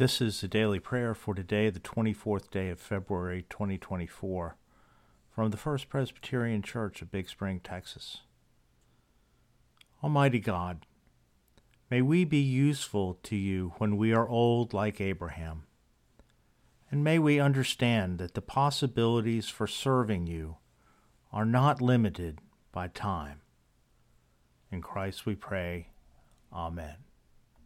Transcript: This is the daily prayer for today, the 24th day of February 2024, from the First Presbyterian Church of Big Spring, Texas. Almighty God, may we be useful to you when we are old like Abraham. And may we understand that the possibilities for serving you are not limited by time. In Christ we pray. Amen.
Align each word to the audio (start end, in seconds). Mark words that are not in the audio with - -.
This 0.00 0.22
is 0.22 0.40
the 0.40 0.48
daily 0.48 0.80
prayer 0.80 1.14
for 1.14 1.34
today, 1.34 1.68
the 1.68 1.78
24th 1.78 2.50
day 2.50 2.70
of 2.70 2.80
February 2.80 3.44
2024, 3.50 4.56
from 5.28 5.50
the 5.50 5.58
First 5.58 5.90
Presbyterian 5.90 6.62
Church 6.62 7.02
of 7.02 7.10
Big 7.10 7.28
Spring, 7.28 7.60
Texas. 7.60 8.22
Almighty 10.02 10.40
God, 10.40 10.86
may 11.90 12.00
we 12.00 12.24
be 12.24 12.38
useful 12.38 13.18
to 13.24 13.36
you 13.36 13.74
when 13.76 13.98
we 13.98 14.14
are 14.14 14.26
old 14.26 14.72
like 14.72 15.02
Abraham. 15.02 15.64
And 16.90 17.04
may 17.04 17.18
we 17.18 17.38
understand 17.38 18.16
that 18.20 18.32
the 18.32 18.40
possibilities 18.40 19.50
for 19.50 19.66
serving 19.66 20.26
you 20.26 20.56
are 21.30 21.44
not 21.44 21.82
limited 21.82 22.38
by 22.72 22.88
time. 22.88 23.42
In 24.72 24.80
Christ 24.80 25.26
we 25.26 25.34
pray. 25.34 25.88
Amen. 26.50 26.96